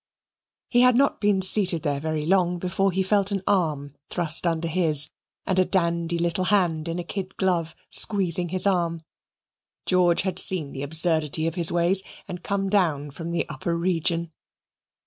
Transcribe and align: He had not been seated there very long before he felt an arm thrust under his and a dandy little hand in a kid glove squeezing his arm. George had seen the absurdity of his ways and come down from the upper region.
He 0.71 0.81
had 0.81 0.95
not 0.95 1.21
been 1.21 1.43
seated 1.43 1.83
there 1.83 1.99
very 1.99 2.25
long 2.25 2.57
before 2.57 2.91
he 2.91 3.03
felt 3.03 3.29
an 3.31 3.43
arm 3.45 3.93
thrust 4.09 4.47
under 4.47 4.67
his 4.67 5.11
and 5.45 5.59
a 5.59 5.63
dandy 5.65 6.17
little 6.17 6.45
hand 6.45 6.87
in 6.87 6.97
a 6.97 7.03
kid 7.03 7.37
glove 7.37 7.75
squeezing 7.91 8.49
his 8.49 8.65
arm. 8.65 9.03
George 9.85 10.23
had 10.23 10.39
seen 10.39 10.71
the 10.71 10.81
absurdity 10.81 11.45
of 11.45 11.53
his 11.53 11.71
ways 11.71 12.01
and 12.27 12.41
come 12.41 12.67
down 12.67 13.11
from 13.11 13.29
the 13.29 13.47
upper 13.47 13.77
region. 13.77 14.31